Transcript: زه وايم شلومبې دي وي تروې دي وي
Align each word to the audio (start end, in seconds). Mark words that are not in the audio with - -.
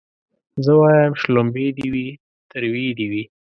زه 0.65 0.71
وايم 0.81 1.13
شلومبې 1.21 1.67
دي 1.77 1.87
وي 1.93 2.07
تروې 2.51 2.87
دي 2.97 3.05
وي 3.11 3.23